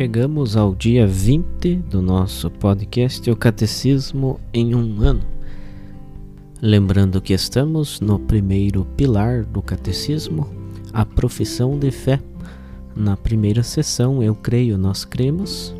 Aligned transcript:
Chegamos 0.00 0.56
ao 0.56 0.74
dia 0.74 1.06
20 1.06 1.76
do 1.90 2.00
nosso 2.00 2.48
podcast 2.48 3.30
O 3.30 3.36
Catecismo 3.36 4.40
em 4.50 4.74
um 4.74 5.02
Ano. 5.02 5.20
Lembrando 6.62 7.20
que 7.20 7.34
estamos 7.34 8.00
no 8.00 8.18
primeiro 8.18 8.86
pilar 8.96 9.44
do 9.44 9.60
catecismo, 9.60 10.48
a 10.90 11.04
profissão 11.04 11.78
de 11.78 11.90
fé. 11.90 12.18
Na 12.96 13.14
primeira 13.14 13.62
sessão, 13.62 14.22
eu 14.22 14.34
creio, 14.34 14.78
nós 14.78 15.04
cremos, 15.04 15.74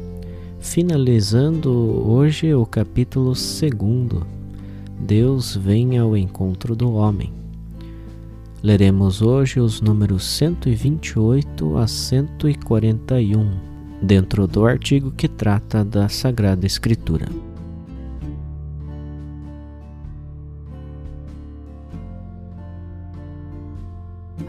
finalizando 0.59 1.71
hoje 2.07 2.53
o 2.53 2.67
capítulo 2.67 3.35
segundo. 3.35 4.27
Deus 5.01 5.57
vem 5.57 5.97
ao 5.97 6.15
encontro 6.15 6.77
do 6.77 6.93
homem. 6.93 7.33
Leremos 8.63 9.23
hoje 9.23 9.61
os 9.61 9.81
números 9.81 10.25
128 10.25 11.79
a 11.79 11.87
141, 11.87 13.70
dentro 14.03 14.47
do 14.47 14.65
artigo 14.65 15.11
que 15.11 15.29
trata 15.29 15.85
da 15.85 16.09
Sagrada 16.09 16.67
Escritura. 16.67 17.29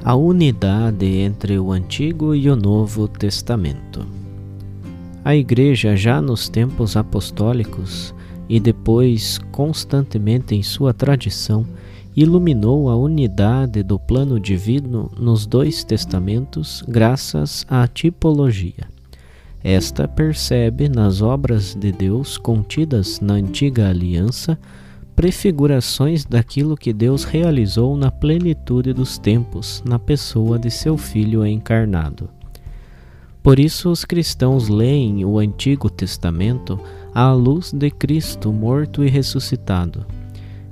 a 0.04 0.16
unidade 0.16 1.06
entre 1.06 1.60
o 1.60 1.72
Antigo 1.72 2.34
e 2.34 2.50
o 2.50 2.56
Novo 2.56 3.08
Testamento. 3.08 4.06
A 5.24 5.36
Igreja, 5.36 5.96
já 5.96 6.20
nos 6.20 6.50
tempos 6.50 6.98
apostólicos 6.98 8.14
e 8.50 8.60
depois 8.60 9.38
constantemente 9.52 10.56
em 10.56 10.64
sua 10.64 10.94
tradição, 10.94 11.66
iluminou 12.16 12.90
a 12.90 12.96
unidade 12.96 13.84
do 13.84 14.00
plano 14.00 14.40
divino 14.40 15.12
nos 15.18 15.46
dois 15.46 15.84
testamentos 15.84 16.84
graças 16.88 17.64
à 17.70 17.88
tipologia. 17.88 18.91
Esta 19.64 20.08
percebe 20.08 20.90
nas 20.90 21.22
obras 21.22 21.76
de 21.76 21.92
Deus 21.92 22.38
contidas 22.38 23.20
na 23.20 23.36
antiga 23.36 23.90
aliança 23.90 24.58
prefigurações 25.16 26.26
daquilo 26.26 26.76
que 26.76 26.92
Deus 26.92 27.24
realizou 27.24 27.96
na 27.96 28.10
plenitude 28.10 28.92
dos 28.92 29.20
tempos, 29.20 29.84
na 29.86 30.00
pessoa 30.00 30.58
de 30.58 30.72
seu 30.72 30.98
Filho 30.98 31.46
encarnado. 31.46 32.30
Por 33.44 33.60
isso, 33.60 33.90
os 33.90 34.06
cristãos 34.06 34.68
leem 34.68 35.26
o 35.26 35.38
Antigo 35.38 35.90
Testamento 35.90 36.80
à 37.14 37.32
luz 37.32 37.72
de 37.72 37.92
Cristo 37.92 38.52
morto 38.52 39.04
e 39.04 39.10
ressuscitado. 39.10 40.06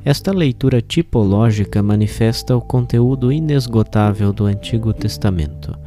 Esta 0.05 0.31
leitura 0.31 0.81
tipológica 0.81 1.83
manifesta 1.83 2.55
o 2.55 2.61
conteúdo 2.61 3.31
inesgotável 3.31 4.31
do 4.31 4.45
Antigo 4.45 4.93
Testamento. 4.93 5.77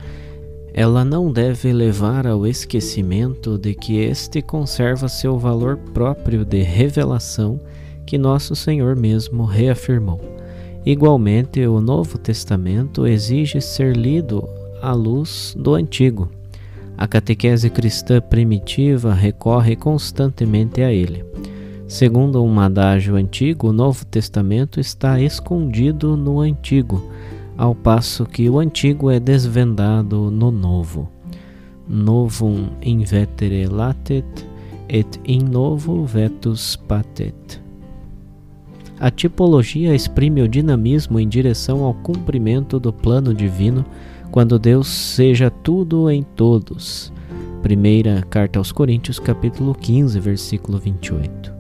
Ela 0.75 1.05
não 1.05 1.31
deve 1.31 1.73
levar 1.73 2.27
ao 2.27 2.47
esquecimento 2.47 3.59
de 3.59 3.75
que 3.75 3.99
este 3.99 4.41
conserva 4.41 5.09
seu 5.09 5.39
valor 5.39 5.77
próprio 5.77 6.45
de 6.45 6.63
revelação 6.63 7.61
que 8.07 8.17
nosso 8.17 8.57
Senhor 8.57 8.97
mesmo 8.97 9.45
reafirmou. 9.45 10.21
Igualmente, 10.85 11.65
o 11.67 11.81
Novo 11.81 12.19
Testamento 12.19 13.07
exige 13.07 13.61
ser 13.61 13.97
lido 13.97 14.49
à 14.81 14.93
luz 14.93 15.55
do 15.57 15.75
Antigo. 15.75 16.29
A 16.97 17.07
catequese 17.07 17.71
cristã 17.71 18.21
primitiva 18.21 19.15
recorre 19.15 19.77
constantemente 19.77 20.83
a 20.83 20.93
ele. 20.93 21.25
Segundo 21.87 22.43
um 22.43 22.59
adágio 22.59 23.17
antigo, 23.17 23.69
o 23.69 23.73
Novo 23.73 24.05
Testamento 24.07 24.81
está 24.81 25.21
escondido 25.21 26.17
no 26.17 26.41
Antigo, 26.41 27.03
ao 27.63 27.77
passo 27.77 28.27
que 28.27 28.51
o 28.51 28.59
Antigo 28.59 29.09
é 29.09 29.21
desvendado 29.21 30.33
no 30.33 30.51
Novo. 30.51 31.09
Novum 31.89 32.71
in 32.83 33.05
vetere 33.05 33.69
latet, 33.69 34.27
et 34.89 35.21
in 35.25 35.45
novo 35.45 36.05
vetus 36.05 36.75
patet. 36.75 37.63
A 38.99 39.13
tipologia 39.13 39.95
exprime 39.95 40.43
o 40.43 40.49
dinamismo 40.49 41.21
em 41.21 41.29
direção 41.29 41.85
ao 41.85 41.95
cumprimento 41.95 42.81
do 42.81 42.93
plano 42.93 43.33
divino, 43.33 43.85
quando 44.33 44.59
Deus 44.59 44.89
seja 44.89 45.49
tudo 45.49 46.11
em 46.11 46.25
todos. 46.25 47.13
Primeira 47.63 48.23
carta 48.29 48.59
aos 48.59 48.73
Coríntios, 48.73 49.21
capítulo 49.21 49.73
15, 49.73 50.19
versículo 50.19 50.79
28. 50.79 51.55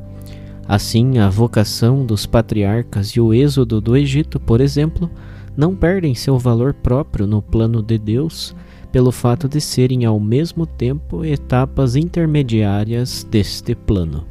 Assim, 0.66 1.18
a 1.18 1.28
vocação 1.28 2.04
dos 2.04 2.26
patriarcas 2.26 3.10
e 3.10 3.20
o 3.20 3.32
êxodo 3.32 3.80
do 3.80 3.96
Egito, 3.96 4.41
por 4.41 4.60
exemplo, 4.60 5.08
não 5.56 5.74
perdem 5.74 6.14
seu 6.14 6.38
valor 6.38 6.74
próprio 6.74 7.26
no 7.26 7.42
plano 7.42 7.82
de 7.82 7.98
Deus, 7.98 8.54
pelo 8.90 9.10
fato 9.10 9.48
de 9.48 9.60
serem 9.60 10.04
ao 10.04 10.20
mesmo 10.20 10.66
tempo 10.66 11.24
etapas 11.24 11.96
intermediárias 11.96 13.26
deste 13.30 13.74
plano. 13.74 14.26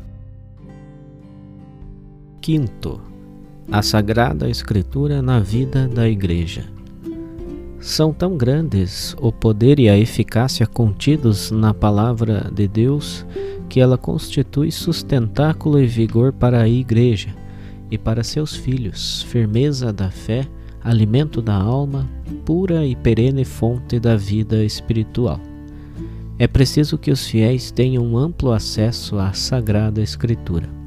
Quinto, 2.40 3.02
a 3.72 3.82
Sagrada 3.82 4.50
Escritura 4.50 5.22
na 5.22 5.40
vida 5.40 5.88
da 5.88 6.10
Igreja. 6.10 6.66
São 7.80 8.14
tão 8.14 8.38
grandes 8.38 9.16
o 9.20 9.32
poder 9.32 9.80
e 9.80 9.90
a 9.90 9.98
eficácia 9.98 10.68
contidos 10.68 11.50
na 11.50 11.74
Palavra 11.74 12.52
de 12.54 12.68
Deus 12.68 13.26
que 13.68 13.80
ela 13.80 13.98
constitui 13.98 14.72
sustentáculo 14.72 15.80
e 15.80 15.88
vigor 15.88 16.34
para 16.34 16.62
a 16.62 16.68
Igreja 16.70 17.34
e 17.90 17.98
para 17.98 18.24
seus 18.24 18.56
filhos, 18.56 19.24
firmeza 19.24 19.92
da 19.92 20.12
fé, 20.12 20.48
alimento 20.84 21.42
da 21.42 21.56
alma, 21.56 22.08
pura 22.46 22.86
e 22.86 22.96
perene 22.96 23.46
fonte 23.46 24.00
da 24.00 24.16
vida 24.16 24.64
espiritual. 24.64 25.40
É 26.40 26.48
preciso 26.48 26.98
que 26.98 27.12
os 27.12 27.28
fiéis 27.28 27.72
tenham 27.72 28.18
amplo 28.18 28.52
acesso 28.52 29.20
à 29.20 29.34
Sagrada 29.34 30.02
Escritura 30.02 30.82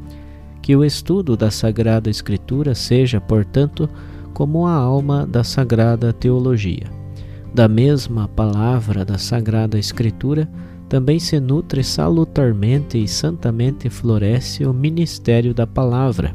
que 0.65 0.75
o 0.75 0.83
estudo 0.83 1.37
da 1.37 1.51
Sagrada 1.51 2.09
Escritura 2.09 2.75
seja, 2.75 3.21
portanto, 3.21 3.87
como 4.33 4.67
a 4.67 4.73
alma 4.73 5.27
da 5.27 5.45
Sagrada 5.45 6.11
Teologia. 6.11 6.87
Da 7.53 7.69
mesma 7.69 8.29
palavra 8.29 9.05
da 9.05 9.19
Sagrada 9.19 9.79
Escritura, 9.79 10.49
também 10.89 11.19
se 11.19 11.39
nutre 11.39 11.85
salutarmente 11.85 12.97
e 12.97 13.07
santamente 13.07 13.91
floresce 13.91 14.65
o 14.65 14.73
ministério 14.73 15.53
da 15.53 15.67
palavra, 15.67 16.35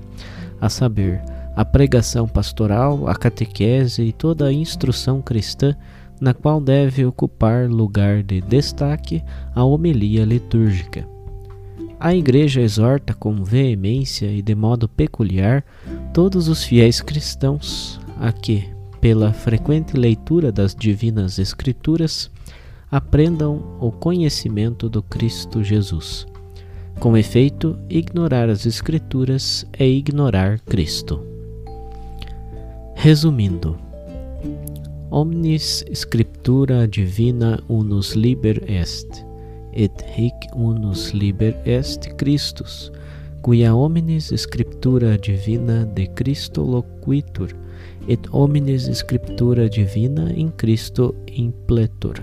a 0.62 0.69
saber, 0.69 1.19
a 1.59 1.65
pregação 1.65 2.25
pastoral, 2.25 3.06
a 3.09 3.13
catequese 3.13 4.01
e 4.01 4.13
toda 4.13 4.47
a 4.47 4.53
instrução 4.53 5.21
cristã, 5.21 5.75
na 6.17 6.33
qual 6.33 6.61
deve 6.61 7.03
ocupar 7.03 7.67
lugar 7.69 8.23
de 8.23 8.39
destaque 8.39 9.21
a 9.53 9.61
homilia 9.65 10.23
litúrgica. 10.23 11.06
A 12.00 12.15
Igreja 12.15 12.61
exorta 12.61 13.13
com 13.13 13.44
veemência 13.44 14.27
e 14.31 14.41
de 14.41 14.56
modo 14.56 14.88
peculiar 14.88 15.65
todos 16.13 16.47
os 16.47 16.63
fiéis 16.63 17.01
cristãos 17.01 18.00
a 18.17 18.31
que, 18.31 18.69
pela 19.01 19.33
frequente 19.33 19.97
leitura 19.97 20.53
das 20.53 20.73
divinas 20.73 21.39
Escrituras, 21.39 22.31
aprendam 22.89 23.77
o 23.81 23.91
conhecimento 23.91 24.88
do 24.88 25.03
Cristo 25.03 25.62
Jesus. 25.62 26.25
Com 27.01 27.17
efeito, 27.17 27.77
ignorar 27.89 28.47
as 28.47 28.65
Escrituras 28.65 29.65
é 29.73 29.85
ignorar 29.85 30.62
Cristo. 30.62 31.28
Resumindo, 33.01 33.78
Omnis 35.10 35.86
scriptura 35.94 36.86
divina 36.86 37.57
unus 37.69 38.13
liber 38.13 38.62
est, 38.68 39.25
et 39.74 40.04
hic 40.18 40.34
unus 40.54 41.13
liber 41.13 41.56
est 41.66 42.13
Christus, 42.18 42.92
quia 43.42 43.74
omnis 43.74 44.34
scriptura 44.36 45.16
divina 45.18 45.86
de 45.86 46.07
Christo 46.07 46.62
loquitur, 46.62 47.56
et 48.10 48.19
omnis 48.34 48.90
scriptura 48.92 49.69
divina 49.69 50.30
in 50.36 50.51
Cristo 50.57 51.16
impletur. 51.31 52.22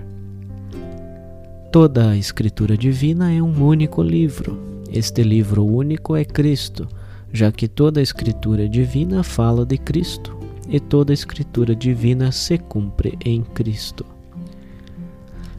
Toda 1.71 2.11
a 2.11 2.15
escritura 2.15 2.77
divina 2.77 3.33
é 3.33 3.41
um 3.41 3.65
único 3.65 4.03
livro. 4.03 4.55
Este 4.93 5.23
livro 5.23 5.65
único 5.65 6.15
é 6.15 6.23
Cristo, 6.23 6.87
já 7.33 7.51
que 7.51 7.67
toda 7.67 7.99
a 7.99 8.03
escritura 8.03 8.69
divina 8.69 9.23
fala 9.23 9.65
de 9.65 9.79
Cristo 9.79 10.36
e 10.69 10.79
toda 10.79 11.11
a 11.11 11.15
escritura 11.15 11.75
divina 11.75 12.31
se 12.31 12.57
cumpre 12.57 13.17
em 13.23 13.41
Cristo. 13.41 14.05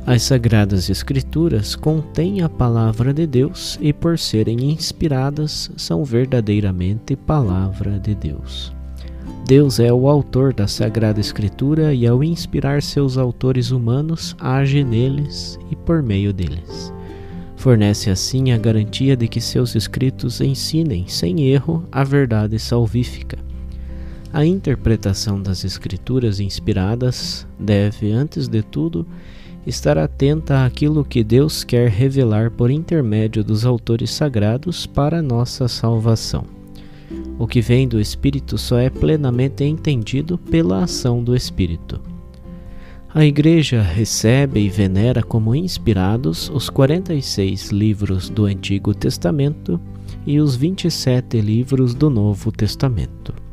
As 0.06 0.22
Sagradas 0.22 0.88
Escrituras 0.88 1.76
contêm 1.76 2.40
a 2.40 2.48
palavra 2.48 3.12
de 3.12 3.26
Deus 3.26 3.78
e, 3.78 3.92
por 3.92 4.18
serem 4.18 4.70
inspiradas, 4.70 5.70
são 5.76 6.02
verdadeiramente 6.02 7.14
palavra 7.14 7.98
de 7.98 8.14
Deus. 8.14 8.72
Deus 9.46 9.78
é 9.78 9.92
o 9.92 10.08
autor 10.08 10.54
da 10.54 10.66
Sagrada 10.66 11.20
Escritura 11.20 11.92
e, 11.92 12.06
ao 12.06 12.24
inspirar 12.24 12.82
seus 12.82 13.18
autores 13.18 13.70
humanos, 13.70 14.34
age 14.38 14.82
neles 14.82 15.58
e 15.70 15.76
por 15.76 16.02
meio 16.02 16.32
deles. 16.32 16.92
Fornece 17.56 18.08
assim 18.08 18.52
a 18.52 18.56
garantia 18.56 19.14
de 19.14 19.28
que 19.28 19.42
seus 19.42 19.74
escritos 19.74 20.40
ensinem, 20.40 21.06
sem 21.06 21.48
erro, 21.48 21.86
a 21.92 22.02
verdade 22.02 22.58
salvífica 22.58 23.47
a 24.32 24.44
interpretação 24.44 25.40
das 25.40 25.64
Escrituras 25.64 26.38
inspiradas 26.38 27.46
deve, 27.58 28.12
antes 28.12 28.46
de 28.46 28.62
tudo, 28.62 29.06
estar 29.66 29.96
atenta 29.98 30.64
àquilo 30.64 31.04
que 31.04 31.24
Deus 31.24 31.64
quer 31.64 31.88
revelar 31.88 32.50
por 32.50 32.70
intermédio 32.70 33.42
dos 33.42 33.64
autores 33.64 34.10
sagrados 34.10 34.86
para 34.86 35.22
nossa 35.22 35.66
salvação. 35.68 36.44
O 37.38 37.46
que 37.46 37.60
vem 37.60 37.88
do 37.88 38.00
Espírito 38.00 38.58
só 38.58 38.78
é 38.78 38.90
plenamente 38.90 39.64
entendido 39.64 40.36
pela 40.36 40.82
ação 40.82 41.22
do 41.22 41.34
Espírito. 41.34 42.00
A 43.14 43.24
Igreja 43.24 43.80
recebe 43.80 44.60
e 44.60 44.68
venera 44.68 45.22
como 45.22 45.54
inspirados 45.54 46.50
os 46.50 46.68
46 46.68 47.70
livros 47.70 48.28
do 48.28 48.44
Antigo 48.44 48.94
Testamento 48.94 49.80
e 50.26 50.38
os 50.38 50.54
27 50.54 51.40
livros 51.40 51.94
do 51.94 52.10
Novo 52.10 52.52
Testamento. 52.52 53.47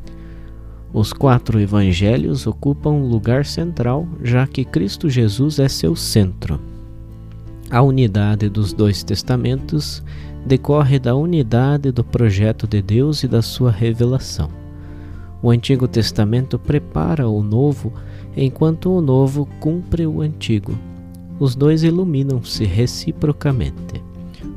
Os 0.96 1.12
quatro 1.12 1.60
evangelhos 1.60 2.48
ocupam 2.48 2.92
lugar 2.92 3.46
central, 3.46 4.08
já 4.24 4.48
que 4.48 4.64
Cristo 4.64 5.10
Jesus 5.10 5.60
é 5.60 5.68
seu 5.68 5.94
centro. 5.94 6.58
A 7.70 7.82
unidade 7.82 8.48
dos 8.48 8.72
dois 8.72 9.04
testamentos 9.04 10.02
decorre 10.46 10.98
da 10.98 11.14
unidade 11.14 11.92
do 11.92 12.02
projeto 12.02 12.66
de 12.66 12.82
Deus 12.82 13.24
e 13.24 13.28
da 13.28 13.42
sua 13.42 13.72
revelação. 13.72 14.50
O 15.44 15.52
Antigo 15.52 15.86
Testamento 15.86 16.58
prepara 16.58 17.28
o 17.28 17.44
Novo, 17.44 17.92
enquanto 18.34 18.90
o 18.90 19.02
Novo 19.02 19.50
cumpre 19.60 20.08
o 20.08 20.22
Antigo. 20.22 20.80
Os 21.38 21.56
dois 21.56 21.84
iluminam-se 21.84 22.64
reciprocamente. 22.64 24.02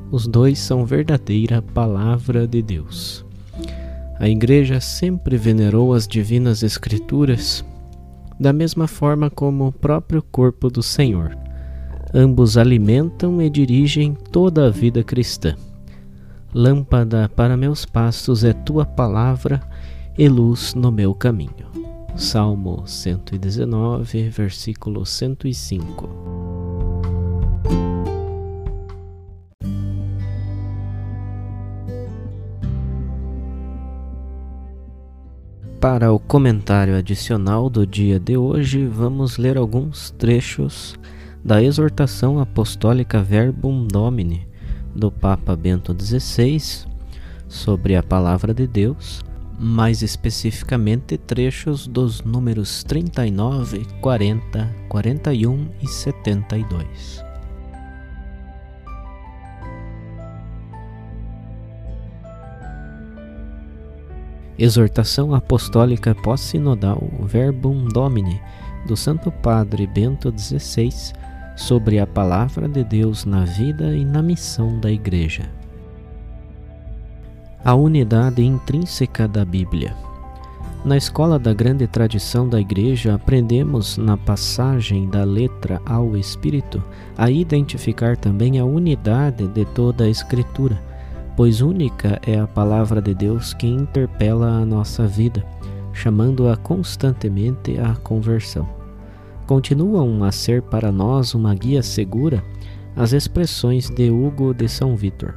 Os 0.08 0.28
dois 0.28 0.60
são 0.60 0.86
verdadeira 0.86 1.60
palavra 1.60 2.46
de 2.46 2.62
Deus. 2.62 3.26
A 4.18 4.28
Igreja 4.28 4.80
sempre 4.80 5.36
venerou 5.36 5.94
as 5.94 6.06
divinas 6.06 6.62
Escrituras 6.62 7.64
da 8.38 8.52
mesma 8.52 8.86
forma 8.86 9.30
como 9.30 9.66
o 9.66 9.72
próprio 9.72 10.22
corpo 10.22 10.70
do 10.70 10.82
Senhor. 10.82 11.36
Ambos 12.14 12.56
alimentam 12.56 13.42
e 13.42 13.50
dirigem 13.50 14.14
toda 14.14 14.66
a 14.66 14.70
vida 14.70 15.02
cristã. 15.02 15.54
Lâmpada 16.54 17.28
para 17.28 17.56
meus 17.56 17.84
passos 17.84 18.44
é 18.44 18.52
tua 18.52 18.86
palavra 18.86 19.60
e 20.16 20.28
luz 20.28 20.74
no 20.74 20.90
meu 20.90 21.14
caminho. 21.14 21.68
Salmo 22.16 22.82
119, 22.86 24.30
versículo 24.30 25.04
105. 25.04 26.47
Para 35.80 36.12
o 36.12 36.18
comentário 36.18 36.96
adicional 36.96 37.70
do 37.70 37.86
dia 37.86 38.18
de 38.18 38.36
hoje, 38.36 38.84
vamos 38.84 39.38
ler 39.38 39.56
alguns 39.56 40.10
trechos 40.10 40.96
da 41.44 41.62
exortação 41.62 42.40
apostólica 42.40 43.22
Verbum 43.22 43.86
Domini 43.86 44.48
do 44.92 45.08
Papa 45.08 45.54
Bento 45.54 45.96
XVI 45.96 46.84
sobre 47.46 47.94
a 47.94 48.02
Palavra 48.02 48.52
de 48.52 48.66
Deus, 48.66 49.24
mais 49.56 50.02
especificamente 50.02 51.16
trechos 51.16 51.86
dos 51.86 52.22
números 52.22 52.82
39, 52.82 53.86
40, 54.00 54.74
41 54.88 55.68
e 55.80 55.86
72. 55.86 57.27
Exortação 64.58 65.32
Apostólica 65.36 66.16
Pós-Sinodal 66.16 67.00
Verbum 67.22 67.84
Domini 67.84 68.40
do 68.88 68.96
Santo 68.96 69.30
Padre 69.30 69.86
Bento 69.86 70.34
XVI 70.36 70.90
sobre 71.56 72.00
a 72.00 72.06
Palavra 72.08 72.68
de 72.68 72.82
Deus 72.82 73.24
na 73.24 73.44
vida 73.44 73.94
e 73.94 74.04
na 74.04 74.20
missão 74.20 74.80
da 74.80 74.90
Igreja. 74.90 75.48
A 77.64 77.72
unidade 77.72 78.42
intrínseca 78.42 79.28
da 79.28 79.44
Bíblia. 79.44 79.94
Na 80.84 80.96
escola 80.96 81.38
da 81.38 81.54
grande 81.54 81.86
tradição 81.86 82.48
da 82.48 82.60
Igreja, 82.60 83.14
aprendemos 83.14 83.96
na 83.96 84.16
passagem 84.16 85.08
da 85.08 85.22
letra 85.22 85.80
ao 85.86 86.16
Espírito 86.16 86.82
a 87.16 87.30
identificar 87.30 88.16
também 88.16 88.58
a 88.58 88.64
unidade 88.64 89.46
de 89.46 89.64
toda 89.66 90.02
a 90.02 90.08
Escritura 90.08 90.87
pois 91.38 91.60
única 91.60 92.20
é 92.26 92.36
a 92.36 92.48
palavra 92.48 93.00
de 93.00 93.14
Deus 93.14 93.54
que 93.54 93.68
interpela 93.68 94.48
a 94.48 94.66
nossa 94.66 95.06
vida, 95.06 95.46
chamando-a 95.92 96.56
constantemente 96.56 97.78
à 97.78 97.94
conversão. 97.94 98.68
Continuam 99.46 100.24
a 100.24 100.32
ser 100.32 100.62
para 100.62 100.90
nós 100.90 101.34
uma 101.34 101.54
guia 101.54 101.80
segura 101.80 102.42
as 102.96 103.12
expressões 103.12 103.88
de 103.88 104.10
Hugo 104.10 104.52
de 104.52 104.68
São 104.68 104.96
Vítor. 104.96 105.36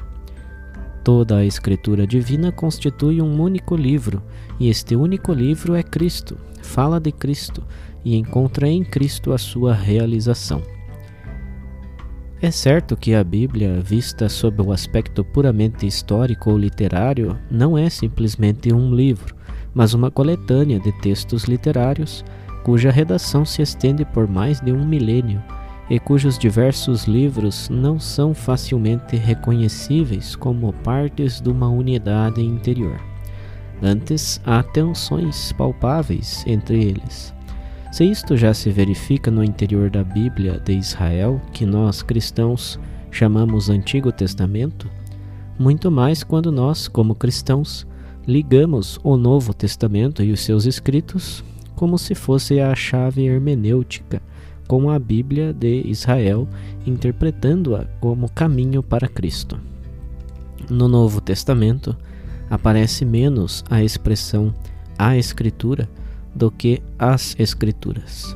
Toda 1.04 1.38
a 1.38 1.46
Escritura 1.46 2.08
divina 2.08 2.52
constitui 2.52 3.22
um 3.22 3.40
único 3.40 3.76
livro, 3.76 4.24
e 4.60 4.70
este 4.70 4.96
único 4.96 5.32
livro 5.32 5.76
é 5.76 5.84
Cristo, 5.84 6.36
fala 6.64 7.00
de 7.00 7.12
Cristo 7.12 7.62
e 8.04 8.16
encontra 8.16 8.68
em 8.68 8.84
Cristo 8.84 9.32
a 9.34 9.38
sua 9.38 9.76
realização. 9.76 10.64
É 12.44 12.50
certo 12.50 12.98
que 12.98 13.14
a 13.14 13.24
Bíblia, 13.24 13.80
vista 13.80 14.28
sob 14.28 14.64
o 14.64 14.72
aspecto 14.72 15.24
puramente 15.24 15.86
histórico 15.86 16.50
ou 16.50 16.58
literário, 16.58 17.38
não 17.52 17.78
é 17.78 17.88
simplesmente 17.88 18.74
um 18.74 18.96
livro, 18.96 19.36
mas 19.76 19.94
uma 19.94 20.10
coletânea 20.10 20.80
de 20.80 20.92
textos 21.02 21.44
literários 21.44 22.26
cuja 22.64 22.90
redação 22.90 23.46
se 23.46 23.62
estende 23.62 24.04
por 24.04 24.28
mais 24.28 24.60
de 24.60 24.72
um 24.72 24.84
milênio 24.84 25.42
e 25.88 26.00
cujos 26.00 26.40
diversos 26.40 27.04
livros 27.04 27.70
não 27.70 28.00
são 28.00 28.34
facilmente 28.34 29.16
reconhecíveis 29.16 30.36
como 30.36 30.74
partes 30.74 31.40
de 31.40 31.50
uma 31.50 31.70
unidade 31.70 32.42
interior. 32.42 33.00
Antes, 33.84 34.42
há 34.44 34.64
tensões 34.64 35.52
palpáveis 35.54 36.44
entre 36.48 36.84
eles. 36.84 37.31
Se 37.92 38.06
isto 38.06 38.38
já 38.38 38.54
se 38.54 38.70
verifica 38.70 39.30
no 39.30 39.44
interior 39.44 39.90
da 39.90 40.02
Bíblia 40.02 40.58
de 40.64 40.72
Israel, 40.72 41.42
que 41.52 41.66
nós 41.66 42.02
cristãos 42.02 42.80
chamamos 43.12 43.70
Antigo 43.70 44.14
Testamento, 44.14 44.90
muito 45.60 45.92
mais 45.92 46.24
quando 46.24 46.54
nós, 46.54 46.88
como 46.88 47.14
cristãos, 47.14 47.86
ligamos 48.26 48.98
o 49.04 49.18
Novo 49.18 49.54
Testamento 49.54 50.24
e 50.24 50.32
os 50.32 50.40
seus 50.40 50.66
escritos 50.66 51.44
como 51.76 51.98
se 51.98 52.16
fosse 52.16 52.62
a 52.62 52.74
chave 52.74 53.26
hermenêutica 53.26 54.22
com 54.70 54.90
a 54.90 54.98
Bíblia 54.98 55.52
de 55.52 55.82
Israel, 55.86 56.48
interpretando-a 56.88 57.84
como 58.00 58.32
caminho 58.32 58.82
para 58.82 59.10
Cristo. 59.10 59.60
No 60.70 60.88
Novo 60.88 61.20
Testamento 61.20 61.98
aparece 62.50 63.04
menos 63.04 63.66
a 63.70 63.84
expressão 63.84 64.54
a 64.98 65.18
Escritura 65.18 65.90
do 66.34 66.50
que 66.50 66.82
as 66.98 67.36
Escrituras, 67.40 68.36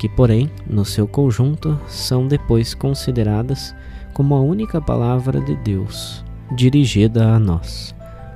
que, 0.00 0.08
porém, 0.08 0.50
no 0.66 0.84
seu 0.84 1.06
conjunto, 1.06 1.78
são 1.88 2.26
depois 2.26 2.74
consideradas 2.74 3.74
como 4.12 4.34
a 4.34 4.40
única 4.40 4.80
palavra 4.80 5.40
de 5.40 5.56
Deus 5.56 6.24
dirigida 6.54 7.34
a 7.34 7.38
nós. 7.38 7.94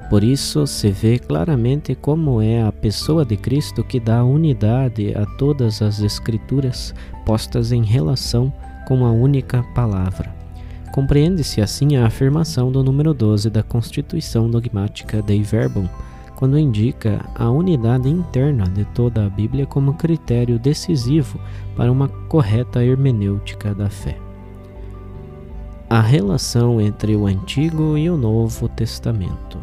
Por 0.09 0.25
isso 0.25 0.67
se 0.67 0.91
vê 0.91 1.19
claramente 1.19 1.95
como 1.95 2.41
é 2.41 2.63
a 2.63 2.73
pessoa 2.73 3.25
de 3.25 3.37
Cristo 3.37 3.85
que 3.85 4.01
dá 4.01 4.25
unidade 4.25 5.15
a 5.15 5.27
todas 5.37 5.83
as 5.83 6.01
Escrituras 6.01 6.95
postas 7.27 7.73
em 7.73 7.85
relação 7.85 8.53
com 8.87 8.97
uma 8.97 9.11
única 9.11 9.63
palavra. 9.75 10.35
Compreende-se 10.93 11.61
assim 11.61 11.97
a 11.97 12.07
afirmação 12.07 12.73
do 12.73 12.83
número 12.83 13.13
12 13.13 13.51
da 13.51 13.63
Constituição 13.63 14.51
Dogmática 14.51 15.21
Dei 15.21 15.43
Verbum, 15.43 15.87
quando 16.39 16.57
indica 16.57 17.29
a 17.35 17.51
unidade 17.51 18.09
interna 18.09 18.63
de 18.69 18.85
toda 18.85 19.27
a 19.27 19.29
Bíblia 19.29 19.67
como 19.67 19.95
critério 19.95 20.57
decisivo 20.57 21.37
para 21.75 21.91
uma 21.91 22.07
correta 22.29 22.81
hermenêutica 22.81 23.75
da 23.75 23.91
fé. 23.91 24.17
A 25.91 26.01
relação 26.01 26.81
entre 26.81 27.17
o 27.17 27.27
Antigo 27.27 27.99
e 27.99 28.09
o 28.09 28.17
Novo 28.17 28.69
Testamento. 28.69 29.59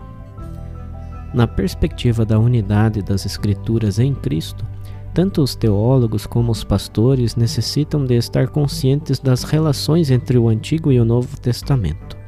Na 1.34 1.48
perspectiva 1.48 2.26
da 2.26 2.38
unidade 2.38 3.02
das 3.02 3.26
Escrituras 3.26 3.98
em 3.98 4.14
Cristo, 4.14 4.66
tanto 5.14 5.42
os 5.42 5.56
teólogos 5.56 6.26
como 6.26 6.52
os 6.52 6.66
pastores 6.66 7.38
necessitam 7.38 8.04
de 8.04 8.16
estar 8.16 8.50
conscientes 8.50 9.18
das 9.18 9.46
relações 9.46 10.12
entre 10.12 10.38
o 10.38 10.50
Antigo 10.50 10.92
e 10.92 11.00
o 11.00 11.06
Novo 11.06 11.40
Testamento. 11.40 12.25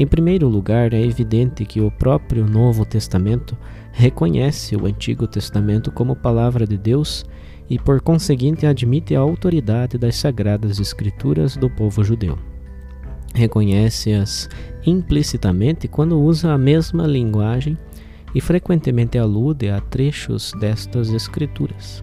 Em 0.00 0.06
primeiro 0.06 0.48
lugar, 0.48 0.94
é 0.94 1.02
evidente 1.02 1.66
que 1.66 1.78
o 1.78 1.90
próprio 1.90 2.46
Novo 2.46 2.86
Testamento 2.86 3.54
reconhece 3.92 4.74
o 4.74 4.86
Antigo 4.86 5.26
Testamento 5.26 5.92
como 5.92 6.16
palavra 6.16 6.66
de 6.66 6.78
Deus 6.78 7.22
e, 7.68 7.78
por 7.78 8.00
conseguinte, 8.00 8.64
admite 8.64 9.14
a 9.14 9.20
autoridade 9.20 9.98
das 9.98 10.16
Sagradas 10.16 10.80
Escrituras 10.80 11.54
do 11.54 11.68
povo 11.68 12.02
judeu. 12.02 12.38
Reconhece-as 13.34 14.48
implicitamente 14.86 15.86
quando 15.86 16.18
usa 16.18 16.50
a 16.50 16.56
mesma 16.56 17.06
linguagem 17.06 17.76
e 18.34 18.40
frequentemente 18.40 19.18
alude 19.18 19.68
a 19.68 19.82
trechos 19.82 20.54
destas 20.58 21.12
escrituras. 21.12 22.02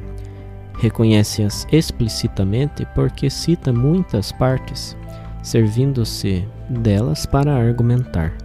Reconhece-as 0.77 1.65
explicitamente 1.71 2.85
porque 2.93 3.27
cita 3.27 3.73
muitas 3.73 4.31
partes, 4.31 4.95
servindo-se 5.47 6.45
delas 6.69 7.25
para 7.25 7.55
argumentar. 7.55 8.35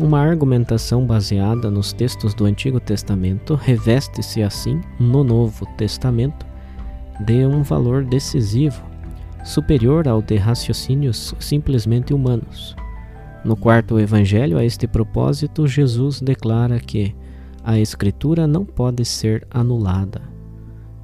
Uma 0.00 0.18
argumentação 0.20 1.06
baseada 1.06 1.70
nos 1.70 1.92
textos 1.92 2.34
do 2.34 2.44
Antigo 2.44 2.80
Testamento 2.80 3.54
reveste-se 3.54 4.42
assim 4.42 4.80
no 4.98 5.22
Novo 5.22 5.64
Testamento 5.76 6.44
de 7.24 7.46
um 7.46 7.62
valor 7.62 8.04
decisivo, 8.04 8.82
superior 9.44 10.08
ao 10.08 10.20
de 10.20 10.34
raciocínios 10.38 11.36
simplesmente 11.38 12.12
humanos. 12.12 12.74
No 13.44 13.54
quarto 13.54 14.00
evangelho, 14.00 14.58
a 14.58 14.64
este 14.64 14.88
propósito, 14.88 15.68
Jesus 15.68 16.20
declara 16.20 16.80
que 16.80 17.14
a 17.62 17.78
Escritura 17.78 18.48
não 18.48 18.64
pode 18.64 19.04
ser 19.04 19.46
anulada. 19.52 20.22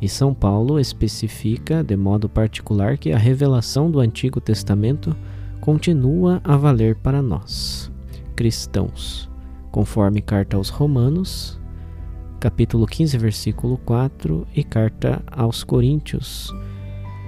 E 0.02 0.08
São 0.08 0.34
Paulo 0.34 0.80
especifica 0.80 1.84
de 1.84 1.96
modo 1.96 2.28
particular 2.28 2.98
que 2.98 3.12
a 3.12 3.18
revelação 3.18 3.88
do 3.88 4.00
Antigo 4.00 4.40
Testamento 4.40 5.16
continua 5.66 6.40
a 6.44 6.56
valer 6.56 6.94
para 6.94 7.20
nós, 7.20 7.90
cristãos, 8.36 9.28
conforme 9.72 10.22
carta 10.22 10.56
aos 10.56 10.68
Romanos, 10.68 11.60
capítulo 12.38 12.86
15, 12.86 13.18
versículo 13.18 13.76
4, 13.78 14.46
e 14.54 14.62
carta 14.62 15.20
aos 15.26 15.64
Coríntios, 15.64 16.54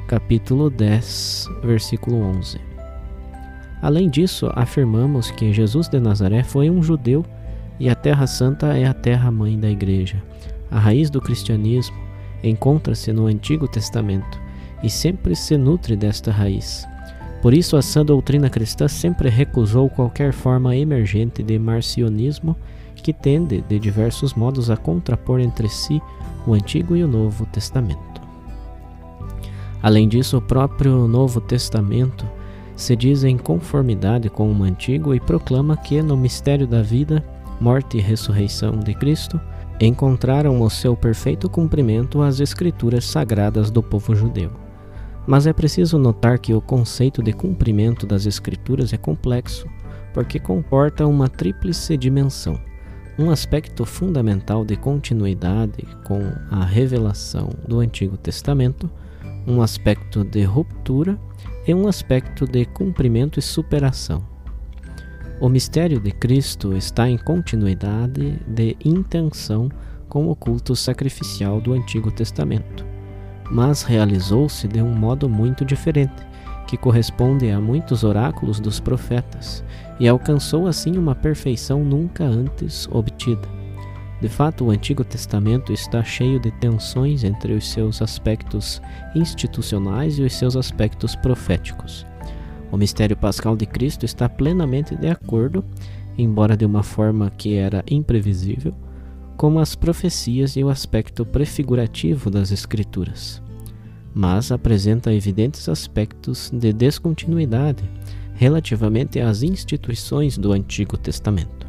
capítulo 0.07 0.71
10, 0.71 1.49
versículo 1.65 2.19
11. 2.19 2.61
Além 3.83 4.09
disso, 4.09 4.49
afirmamos 4.55 5.33
que 5.33 5.53
Jesus 5.53 5.89
de 5.89 5.99
Nazaré 5.99 6.45
foi 6.45 6.71
um 6.71 6.81
judeu 6.81 7.25
e 7.81 7.89
a 7.91 7.95
Terra 7.97 8.29
Santa 8.29 8.79
é 8.79 8.87
a 8.87 8.95
terra-mãe 8.95 9.59
da 9.59 9.69
Igreja. 9.69 10.23
A 10.71 10.79
raiz 10.79 11.11
do 11.11 11.21
cristianismo 11.21 11.99
encontra-se 12.45 13.13
no 13.13 13.27
Antigo 13.27 13.67
Testamento 13.67 14.41
e 14.81 14.89
sempre 14.89 15.35
se 15.35 15.57
nutre 15.57 15.97
desta 15.97 16.31
raiz. 16.31 16.87
Por 17.41 17.55
isso, 17.55 17.77
a 17.77 17.83
sã 17.83 18.05
doutrina 18.05 18.51
cristã 18.51 18.89
sempre 18.89 19.29
recusou 19.29 19.89
qualquer 19.89 20.33
forma 20.33 20.77
emergente 20.77 21.43
de 21.43 21.59
marcionismo 21.59 22.57
que 22.97 23.13
tende, 23.13 23.63
de 23.63 23.79
diversos 23.79 24.35
modos, 24.35 24.71
a 24.71 24.77
contrapor 24.77 25.41
entre 25.41 25.69
si 25.69 26.03
o 26.47 26.55
Antigo 26.55 26.97
e 26.97 27.05
o 27.05 27.09
Novo 27.09 27.47
Testamento. 27.47 28.21
Além 29.81 30.09
disso, 30.09 30.39
o 30.39 30.43
próprio 30.43 31.07
Novo 31.07 31.41
Testamento 31.41 32.27
se 32.75 32.97
diz 32.97 33.23
em 33.23 33.37
conformidade 33.37 34.29
com 34.29 34.53
o 34.53 34.63
Antigo 34.63 35.15
e 35.15 35.21
proclama 35.21 35.77
que, 35.77 36.03
no 36.03 36.17
mistério 36.17 36.67
da 36.67 36.83
vida, 36.83 37.25
morte 37.61 37.99
e 37.99 38.01
ressurreição 38.01 38.79
de 38.79 38.95
Cristo, 38.95 39.41
encontraram 39.81 40.61
o 40.61 40.69
seu 40.69 40.97
perfeito 40.97 41.49
cumprimento 41.49 42.21
as 42.21 42.41
escrituras 42.41 43.05
sagradas 43.05 43.71
do 43.71 43.83
povo 43.83 44.15
judeu. 44.15 44.68
Mas 45.29 45.47
é 45.47 45.53
preciso 45.53 45.99
notar 45.99 46.39
que 46.39 46.55
o 46.55 46.61
conceito 46.63 47.23
de 47.23 47.35
cumprimento 47.35 48.07
das 48.07 48.25
escrituras 48.25 48.95
é 48.95 48.97
complexo, 48.97 49.69
porque 50.15 50.39
comporta 50.39 51.07
uma 51.07 51.29
tríplice 51.29 51.99
dimensão. 51.99 52.59
Um 53.19 53.31
aspecto 53.31 53.85
fundamental 53.85 54.65
de 54.65 54.75
continuidade 54.75 55.87
com 56.05 56.33
a 56.51 56.65
revelação 56.65 57.51
do 57.69 57.81
Antigo 57.81 58.17
Testamento, 58.17 58.91
um 59.47 59.61
aspecto 59.61 60.25
de 60.25 60.45
ruptura 60.45 61.21
e 61.67 61.75
um 61.75 61.87
aspecto 61.87 62.47
de 62.47 62.65
cumprimento 62.65 63.39
e 63.39 63.43
superação. 63.43 64.25
O 65.43 65.51
mistério 65.51 66.01
de 66.01 66.11
Cristo 66.11 66.75
está 66.75 67.07
em 67.07 67.19
continuidade 67.19 68.41
de 68.47 68.79
intenção 68.83 69.69
com 70.09 70.31
o 70.31 70.35
culto 70.35 70.75
sacrificial 70.75 71.61
do 71.61 71.75
Antigo 71.75 72.11
Testamento, 72.11 72.87
mas 73.51 73.83
realizou-se 73.83 74.67
de 74.69 74.83
um 74.83 74.93
modo 74.93 75.29
muito 75.29 75.65
diferente, 75.65 76.27
que 76.67 76.77
corresponde 76.77 77.51
a 77.51 77.61
muitos 77.61 78.05
oráculos 78.05 78.61
dos 78.61 78.79
profetas, 78.79 79.65
e 79.99 80.07
alcançou 80.07 80.67
assim 80.67 80.97
uma 80.99 81.15
perfeição 81.15 81.83
nunca 81.85 82.25
antes 82.25 82.87
obtida. 82.91 83.49
De 84.21 84.29
fato, 84.29 84.65
o 84.65 84.71
Antigo 84.71 85.05
Testamento 85.05 85.73
está 85.73 86.03
cheio 86.03 86.41
de 86.41 86.51
tensões 86.51 87.23
entre 87.23 87.53
os 87.53 87.71
seus 87.71 88.03
aspectos 88.03 88.83
institucionais 89.15 90.19
e 90.19 90.23
os 90.23 90.35
seus 90.35 90.57
aspectos 90.57 91.15
proféticos. 91.15 92.05
O 92.71 92.77
mistério 92.77 93.17
pascal 93.17 93.57
de 93.57 93.65
Cristo 93.65 94.05
está 94.05 94.29
plenamente 94.29 94.97
de 94.97 95.09
acordo, 95.09 95.65
embora 96.19 96.57
de 96.57 96.67
uma 96.67 96.83
forma 96.83 97.31
que 97.31 97.55
era 97.55 97.85
imprevisível, 97.89 98.75
com 99.39 99.59
as 99.59 99.75
profecias 99.75 100.57
e 100.57 100.63
o 100.63 100.69
aspecto 100.69 101.25
prefigurativo 101.25 102.29
das 102.29 102.53
Escrituras, 102.53 103.41
mas 104.13 104.53
apresenta 104.53 105.15
evidentes 105.15 105.67
aspectos 105.69 106.51
de 106.53 106.73
descontinuidade 106.75 107.83
relativamente 108.35 109.19
às 109.19 109.43
instituições 109.43 110.37
do 110.37 110.53
Antigo 110.53 110.99
Testamento. 110.99 111.67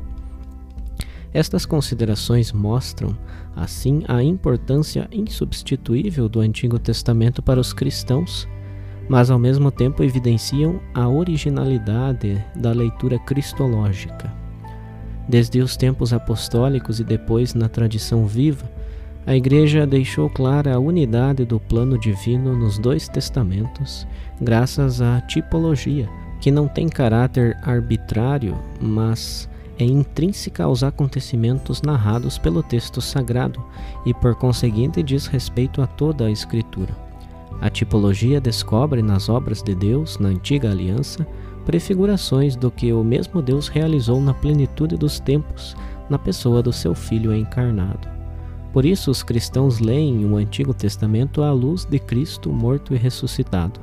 Estas 1.34 1.66
considerações 1.66 2.52
mostram, 2.52 3.16
assim, 3.56 4.04
a 4.08 4.22
importância 4.22 5.08
insubstituível 5.12 6.28
do 6.28 6.42
Antigo 6.42 6.78
Testamento 6.78 7.42
para 7.42 7.60
os 7.60 7.72
cristãos 7.72 8.46
mas 9.10 9.32
ao 9.32 9.40
mesmo 9.40 9.72
tempo 9.72 10.04
evidenciam 10.04 10.80
a 10.94 11.10
originalidade 11.10 12.46
da 12.56 12.72
leitura 12.72 13.18
cristológica. 13.18 14.39
Desde 15.30 15.62
os 15.62 15.78
tempos 15.78 16.12
apostólicos 16.12 17.00
e 17.00 17.04
depois 17.04 17.54
na 17.54 17.70
tradição 17.70 18.26
viva, 18.26 18.68
a 19.28 19.36
Igreja 19.36 19.86
deixou 19.86 20.28
clara 20.28 20.74
a 20.74 20.80
unidade 20.80 21.46
do 21.46 21.60
plano 21.60 22.00
divino 22.00 22.58
nos 22.58 22.80
dois 22.80 23.08
testamentos, 23.08 24.08
graças 24.42 25.02
à 25.02 25.22
tipologia, 25.22 26.10
que 26.42 26.50
não 26.50 26.68
tem 26.68 26.90
caráter 26.90 27.56
arbitrário, 27.62 28.58
mas 28.82 29.48
é 29.78 29.84
intrínseca 29.86 30.64
aos 30.64 30.82
acontecimentos 30.82 31.84
narrados 31.84 32.40
pelo 32.40 32.64
texto 32.64 33.00
sagrado 33.00 33.64
e, 34.08 34.16
por 34.16 34.34
conseguinte, 34.34 35.04
diz 35.04 35.28
respeito 35.28 35.80
a 35.80 35.86
toda 35.86 36.26
a 36.26 36.32
Escritura. 36.32 36.98
A 37.62 37.70
tipologia 37.70 38.42
descobre 38.42 39.04
nas 39.04 39.30
obras 39.30 39.62
de 39.62 39.76
Deus, 39.76 40.18
na 40.18 40.30
antiga 40.30 40.72
aliança, 40.72 41.28
prefigurações 41.70 42.56
do 42.56 42.72
que 42.72 42.92
o 42.92 43.04
mesmo 43.04 43.44
Deus 43.44 43.68
realizou 43.68 44.20
na 44.20 44.34
plenitude 44.34 44.98
dos 44.98 45.20
tempos, 45.20 45.76
na 46.10 46.18
pessoa 46.18 46.64
do 46.64 46.74
seu 46.74 46.96
Filho 46.96 47.32
encarnado. 47.32 48.08
Por 48.74 48.84
isso, 48.86 49.12
os 49.12 49.22
cristãos 49.22 49.78
leem 49.78 50.26
o 50.26 50.36
Antigo 50.36 50.74
Testamento 50.74 51.44
à 51.44 51.52
luz 51.52 51.86
de 51.86 52.00
Cristo 52.00 52.52
morto 52.52 52.96
e 52.96 52.98
ressuscitado. 52.98 53.80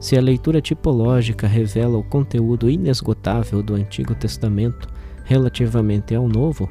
Se 0.00 0.18
a 0.18 0.20
leitura 0.20 0.60
tipológica 0.60 1.46
revela 1.46 1.96
o 1.96 2.02
conteúdo 2.02 2.68
inesgotável 2.68 3.62
do 3.62 3.76
Antigo 3.76 4.16
Testamento 4.16 4.88
relativamente 5.24 6.16
ao 6.16 6.28
Novo, 6.28 6.68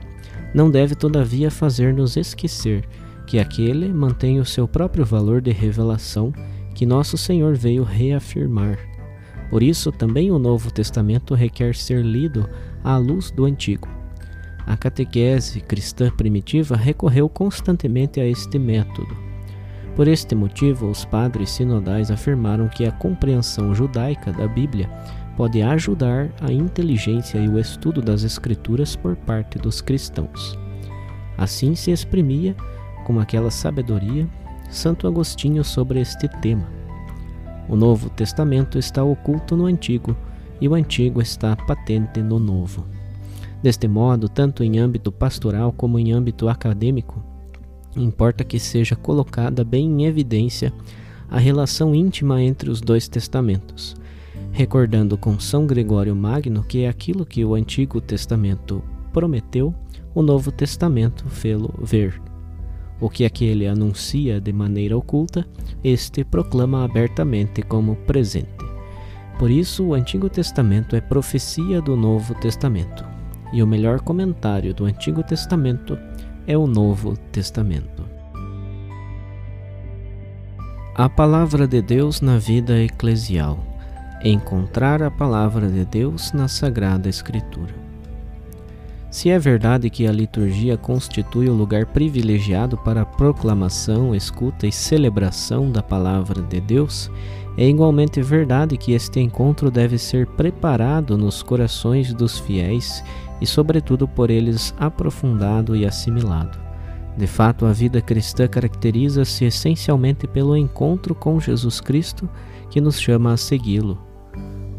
não 0.53 0.69
deve, 0.69 0.95
todavia, 0.95 1.49
fazer-nos 1.49 2.17
esquecer 2.17 2.83
que 3.25 3.39
aquele 3.39 3.87
mantém 3.87 4.37
o 4.37 4.45
seu 4.45 4.67
próprio 4.67 5.05
valor 5.05 5.39
de 5.39 5.51
revelação 5.51 6.33
que 6.75 6.85
nosso 6.85 7.17
Senhor 7.17 7.55
veio 7.55 7.83
reafirmar. 7.83 8.90
Por 9.51 9.61
isso, 9.61 9.91
também 9.91 10.31
o 10.31 10.39
Novo 10.39 10.71
Testamento 10.71 11.35
requer 11.35 11.75
ser 11.75 12.03
lido 12.03 12.49
à 12.83 12.97
luz 12.97 13.29
do 13.29 13.45
Antigo. 13.45 13.87
a 14.65 14.77
catequese 14.77 15.59
cristã 15.59 16.09
primitiva 16.09 16.75
recorreu 16.75 17.27
constantemente 17.27 18.19
a 18.19 18.25
este 18.25 18.57
método. 18.57 19.15
Por 19.95 20.07
este 20.07 20.33
motivo, 20.33 20.89
os 20.89 21.03
padres 21.03 21.49
sinodais 21.49 22.09
afirmaram 22.09 22.69
que 22.69 22.85
a 22.85 22.91
compreensão 22.91 23.75
judaica 23.75 24.31
da 24.31 24.47
Bíblia 24.47 24.89
pode 25.35 25.61
ajudar 25.61 26.29
a 26.39 26.51
inteligência 26.51 27.37
e 27.37 27.49
o 27.49 27.59
estudo 27.59 28.01
das 28.01 28.23
Escrituras 28.23 28.95
por 28.95 29.15
parte 29.15 29.57
dos 29.57 29.81
cristãos. 29.81 30.57
Assim 31.37 31.75
se 31.75 31.91
exprimia, 31.91 32.55
com 33.05 33.19
aquela 33.19 33.51
sabedoria, 33.51 34.27
Santo 34.69 35.07
Agostinho 35.07 35.63
sobre 35.63 35.99
este 35.99 36.27
tema. 36.39 36.80
O 37.69 37.75
Novo 37.75 38.09
Testamento 38.09 38.77
está 38.77 39.03
oculto 39.03 39.55
no 39.55 39.65
Antigo 39.65 40.15
e 40.59 40.67
o 40.67 40.75
Antigo 40.75 41.21
está 41.21 41.55
patente 41.55 42.21
no 42.21 42.39
Novo. 42.39 42.85
Deste 43.61 43.87
modo, 43.87 44.27
tanto 44.27 44.63
em 44.63 44.79
âmbito 44.79 45.11
pastoral 45.11 45.71
como 45.71 45.99
em 45.99 46.11
âmbito 46.11 46.49
acadêmico, 46.49 47.23
importa 47.95 48.43
que 48.43 48.59
seja 48.59 48.95
colocada 48.95 49.63
bem 49.63 49.85
em 49.85 50.05
evidência 50.05 50.73
a 51.29 51.37
relação 51.37 51.95
íntima 51.95 52.41
entre 52.41 52.69
os 52.69 52.81
dois 52.81 53.07
testamentos, 53.07 53.95
recordando 54.51 55.17
com 55.17 55.39
São 55.39 55.65
Gregório 55.65 56.15
Magno 56.15 56.63
que 56.63 56.83
é 56.83 56.89
aquilo 56.89 57.25
que 57.25 57.45
o 57.45 57.53
Antigo 57.53 58.01
Testamento 58.01 58.83
prometeu, 59.13 59.73
o 60.13 60.21
Novo 60.21 60.51
Testamento 60.51 61.27
fê-lo 61.29 61.73
ver. 61.81 62.30
O 63.01 63.09
que 63.09 63.25
aquele 63.25 63.67
anuncia 63.67 64.39
de 64.39 64.53
maneira 64.53 64.95
oculta, 64.95 65.45
este 65.83 66.23
proclama 66.23 66.85
abertamente 66.85 67.61
como 67.61 67.95
presente. 67.95 68.63
Por 69.39 69.49
isso, 69.49 69.83
o 69.85 69.93
Antigo 69.95 70.29
Testamento 70.29 70.95
é 70.95 71.01
profecia 71.01 71.81
do 71.81 71.97
Novo 71.97 72.35
Testamento 72.35 73.03
e 73.51 73.61
o 73.61 73.67
melhor 73.67 73.99
comentário 74.01 74.73
do 74.73 74.85
Antigo 74.85 75.23
Testamento 75.23 75.97
é 76.47 76.57
o 76.57 76.67
Novo 76.67 77.17
Testamento. 77.31 78.05
A 80.95 81.09
palavra 81.09 81.67
de 81.67 81.81
Deus 81.81 82.21
na 82.21 82.37
vida 82.37 82.77
eclesial. 82.77 83.59
Encontrar 84.23 85.01
a 85.01 85.09
palavra 85.09 85.67
de 85.67 85.85
Deus 85.85 86.31
na 86.33 86.47
Sagrada 86.47 87.09
Escritura. 87.09 87.80
Se 89.11 89.29
é 89.29 89.37
verdade 89.37 89.89
que 89.89 90.07
a 90.07 90.11
liturgia 90.11 90.77
constitui 90.77 91.49
o 91.49 91.53
lugar 91.53 91.85
privilegiado 91.85 92.77
para 92.77 93.01
a 93.01 93.05
proclamação, 93.05 94.15
escuta 94.15 94.65
e 94.65 94.71
celebração 94.71 95.69
da 95.69 95.83
palavra 95.83 96.41
de 96.41 96.61
Deus, 96.61 97.11
é 97.57 97.67
igualmente 97.67 98.21
verdade 98.21 98.77
que 98.77 98.93
este 98.93 99.19
encontro 99.19 99.69
deve 99.69 99.97
ser 99.97 100.25
preparado 100.27 101.17
nos 101.17 101.43
corações 101.43 102.13
dos 102.13 102.39
fiéis 102.39 103.03
e, 103.41 103.45
sobretudo, 103.45 104.07
por 104.07 104.29
eles 104.29 104.73
aprofundado 104.79 105.75
e 105.75 105.85
assimilado. 105.85 106.57
De 107.17 107.27
fato, 107.27 107.65
a 107.65 107.73
vida 107.73 107.99
cristã 107.99 108.47
caracteriza-se 108.47 109.43
essencialmente 109.43 110.25
pelo 110.25 110.55
encontro 110.55 111.13
com 111.13 111.37
Jesus 111.37 111.81
Cristo, 111.81 112.29
que 112.69 112.79
nos 112.79 112.97
chama 112.97 113.33
a 113.33 113.37
segui-lo. 113.37 114.10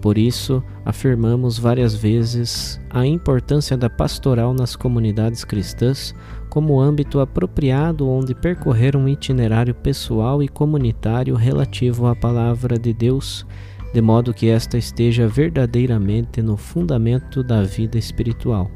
Por 0.02 0.18
isso, 0.18 0.62
afirmamos 0.84 1.58
várias 1.58 1.94
vezes 1.94 2.80
a 2.90 3.06
importância 3.06 3.76
da 3.76 3.88
pastoral 3.88 4.52
nas 4.52 4.74
comunidades 4.74 5.44
cristãs 5.44 6.12
como 6.50 6.80
âmbito 6.80 7.20
apropriado 7.20 8.06
onde 8.06 8.34
percorrer 8.34 8.96
um 8.96 9.08
itinerário 9.08 9.74
pessoal 9.74 10.42
e 10.42 10.48
comunitário 10.48 11.36
relativo 11.36 12.08
à 12.08 12.16
palavra 12.16 12.76
de 12.76 12.92
Deus 12.92 13.46
de 13.92 14.00
modo 14.00 14.32
que 14.32 14.48
esta 14.48 14.78
esteja 14.78 15.28
verdadeiramente 15.28 16.40
no 16.40 16.56
fundamento 16.56 17.42
da 17.42 17.62
vida 17.62 17.98
espiritual. 17.98 18.70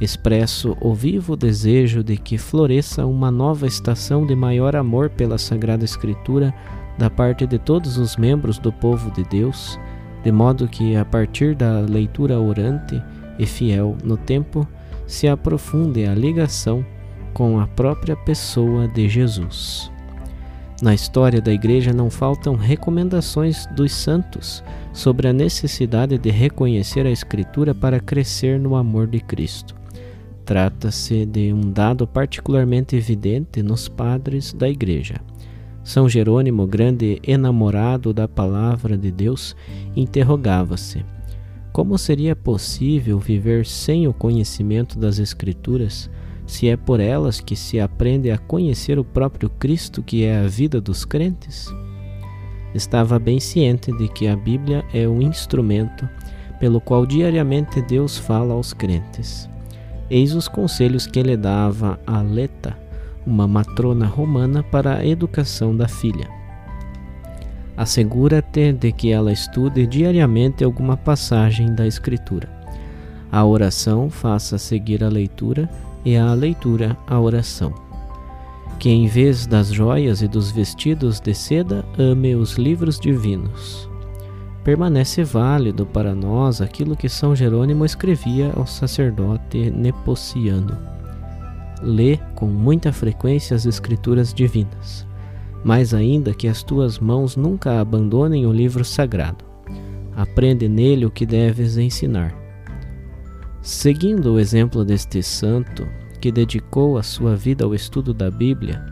Expresso 0.00 0.76
o 0.80 0.92
vivo 0.92 1.36
desejo 1.36 2.04
de 2.04 2.16
que 2.16 2.36
floresça 2.36 3.06
uma 3.06 3.30
nova 3.30 3.66
estação 3.66 4.26
de 4.26 4.36
maior 4.36 4.76
amor 4.76 5.08
pela 5.08 5.38
Sagrada 5.38 5.84
Escritura 5.84 6.54
da 6.98 7.08
parte 7.08 7.46
de 7.46 7.58
todos 7.58 7.96
os 7.96 8.16
membros 8.16 8.58
do 8.58 8.72
povo 8.72 9.10
de 9.10 9.24
Deus, 9.24 9.78
de 10.24 10.32
modo 10.32 10.66
que, 10.66 10.96
a 10.96 11.04
partir 11.04 11.54
da 11.54 11.80
leitura 11.80 12.40
orante 12.40 13.00
e 13.38 13.44
fiel 13.44 13.96
no 14.02 14.16
tempo, 14.16 14.66
se 15.06 15.28
aprofunde 15.28 16.06
a 16.06 16.14
ligação 16.14 16.84
com 17.34 17.60
a 17.60 17.66
própria 17.66 18.16
pessoa 18.16 18.88
de 18.88 19.08
Jesus. 19.08 19.90
Na 20.80 20.94
história 20.94 21.40
da 21.40 21.52
Igreja 21.52 21.92
não 21.92 22.10
faltam 22.10 22.56
recomendações 22.56 23.66
dos 23.76 23.92
santos 23.92 24.64
sobre 24.92 25.28
a 25.28 25.32
necessidade 25.32 26.16
de 26.18 26.30
reconhecer 26.30 27.06
a 27.06 27.10
Escritura 27.10 27.74
para 27.74 28.00
crescer 28.00 28.58
no 28.58 28.76
amor 28.76 29.06
de 29.06 29.20
Cristo. 29.20 29.74
Trata-se 30.44 31.24
de 31.24 31.52
um 31.52 31.70
dado 31.70 32.06
particularmente 32.06 32.96
evidente 32.96 33.62
nos 33.62 33.88
padres 33.88 34.52
da 34.52 34.68
Igreja. 34.68 35.16
São 35.84 36.08
Jerônimo, 36.08 36.66
grande 36.66 37.20
enamorado 37.22 38.12
da 38.12 38.26
palavra 38.26 38.98
de 38.98 39.12
Deus, 39.12 39.54
interrogava-se: 39.94 41.04
como 41.72 41.96
seria 41.96 42.34
possível 42.34 43.18
viver 43.20 43.66
sem 43.66 44.08
o 44.08 44.12
conhecimento 44.12 44.98
das 44.98 45.18
Escrituras? 45.20 46.10
se 46.46 46.68
é 46.68 46.76
por 46.76 47.00
elas 47.00 47.40
que 47.40 47.56
se 47.56 47.80
aprende 47.80 48.30
a 48.30 48.38
conhecer 48.38 48.98
o 48.98 49.04
próprio 49.04 49.48
Cristo, 49.48 50.02
que 50.02 50.24
é 50.24 50.38
a 50.38 50.46
vida 50.46 50.80
dos 50.80 51.04
crentes? 51.04 51.68
Estava 52.74 53.18
bem 53.18 53.38
ciente 53.40 53.92
de 53.96 54.08
que 54.08 54.26
a 54.26 54.36
Bíblia 54.36 54.84
é 54.92 55.06
o 55.06 55.22
instrumento 55.22 56.08
pelo 56.58 56.80
qual 56.80 57.06
diariamente 57.06 57.80
Deus 57.82 58.18
fala 58.18 58.54
aos 58.54 58.72
crentes. 58.72 59.48
Eis 60.10 60.34
os 60.34 60.48
conselhos 60.48 61.06
que 61.06 61.18
ele 61.18 61.36
dava 61.36 61.98
a 62.06 62.20
Leta, 62.20 62.76
uma 63.26 63.46
matrona 63.46 64.06
romana, 64.06 64.62
para 64.62 64.98
a 64.98 65.06
educação 65.06 65.76
da 65.76 65.88
filha. 65.88 66.28
Assegura-te 67.76 68.72
de 68.72 68.92
que 68.92 69.10
ela 69.10 69.32
estude 69.32 69.86
diariamente 69.86 70.62
alguma 70.62 70.96
passagem 70.96 71.74
da 71.74 71.86
Escritura. 71.86 72.48
A 73.32 73.44
oração 73.44 74.08
faça 74.08 74.58
seguir 74.58 75.02
a 75.02 75.08
leitura 75.08 75.68
e 76.04 76.16
a 76.16 76.32
leitura, 76.34 76.96
a 77.06 77.18
oração. 77.18 77.74
Que 78.78 78.90
em 78.90 79.08
vez 79.08 79.46
das 79.46 79.72
joias 79.72 80.22
e 80.22 80.28
dos 80.28 80.52
vestidos 80.52 81.18
de 81.18 81.34
seda, 81.34 81.84
ame 81.98 82.36
os 82.36 82.54
livros 82.54 83.00
divinos. 83.00 83.88
Permanece 84.62 85.24
válido 85.24 85.84
para 85.84 86.14
nós 86.14 86.60
aquilo 86.60 86.96
que 86.96 87.08
São 87.08 87.34
Jerônimo 87.34 87.84
escrevia 87.84 88.52
ao 88.56 88.66
sacerdote 88.66 89.70
nepociano. 89.70 90.93
Lê 91.82 92.18
com 92.34 92.46
muita 92.46 92.92
frequência 92.92 93.54
as 93.54 93.66
escrituras 93.66 94.32
divinas, 94.32 95.06
mais 95.64 95.92
ainda 95.92 96.34
que 96.34 96.48
as 96.48 96.62
tuas 96.62 96.98
mãos 96.98 97.36
nunca 97.36 97.80
abandonem 97.80 98.46
o 98.46 98.52
livro 98.52 98.84
sagrado. 98.84 99.44
Aprende 100.16 100.68
nele 100.68 101.04
o 101.06 101.10
que 101.10 101.26
deves 101.26 101.76
ensinar 101.76 102.44
Seguindo 103.64 104.34
o 104.34 104.38
exemplo 104.38 104.84
deste 104.84 105.22
santo, 105.22 105.88
que 106.20 106.30
dedicou 106.30 106.98
a 106.98 107.02
sua 107.02 107.34
vida 107.34 107.64
ao 107.64 107.74
estudo 107.74 108.12
da 108.12 108.30
Bíblia, 108.30 108.84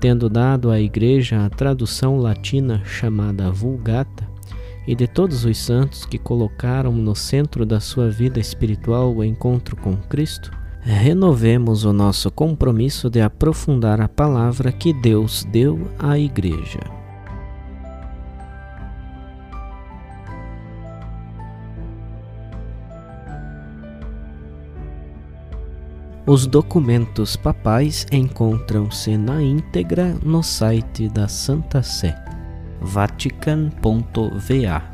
tendo 0.00 0.30
dado 0.30 0.70
à 0.70 0.80
Igreja 0.80 1.44
a 1.44 1.50
tradução 1.50 2.16
latina 2.16 2.80
chamada 2.86 3.50
Vulgata, 3.50 4.26
e 4.86 4.94
de 4.94 5.06
todos 5.06 5.44
os 5.44 5.58
santos 5.58 6.06
que 6.06 6.16
colocaram 6.16 6.90
no 6.90 7.14
centro 7.14 7.66
da 7.66 7.80
sua 7.80 8.08
vida 8.08 8.40
espiritual 8.40 9.14
o 9.14 9.22
encontro 9.22 9.76
com 9.76 9.94
Cristo, 9.94 10.50
renovemos 10.84 11.84
o 11.84 11.92
nosso 11.92 12.30
compromisso 12.30 13.08
de 13.08 13.20
aprofundar 13.20 14.00
a 14.00 14.08
palavra 14.08 14.70
que 14.70 14.92
Deus 14.92 15.44
deu 15.50 15.90
à 15.98 16.18
Igreja. 16.18 16.80
Os 26.26 26.46
documentos 26.46 27.36
papais 27.36 28.06
encontram-se 28.10 29.16
na 29.16 29.42
íntegra 29.42 30.16
no 30.22 30.42
site 30.42 31.08
da 31.08 31.28
Santa 31.28 31.82
Sé, 31.82 32.14
vatican.va. 32.80 34.93